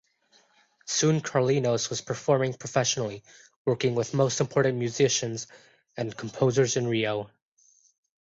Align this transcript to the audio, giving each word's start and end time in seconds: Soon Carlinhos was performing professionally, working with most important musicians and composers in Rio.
Soon 0.87 1.21
Carlinhos 1.21 1.91
was 1.91 2.01
performing 2.01 2.55
professionally, 2.55 3.23
working 3.65 3.93
with 3.93 4.15
most 4.15 4.41
important 4.41 4.79
musicians 4.79 5.45
and 5.95 6.17
composers 6.17 6.75
in 6.75 6.87
Rio. 6.87 7.29